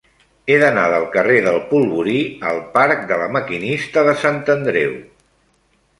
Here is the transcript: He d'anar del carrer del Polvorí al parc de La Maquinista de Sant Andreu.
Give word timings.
He 0.53 0.55
d'anar 0.61 0.85
del 0.93 1.03
carrer 1.15 1.35
del 1.49 1.59
Polvorí 1.73 2.17
al 2.53 2.63
parc 2.79 3.07
de 3.13 3.19
La 3.25 3.29
Maquinista 3.39 4.07
de 4.11 4.19
Sant 4.23 4.45
Andreu. 4.59 5.01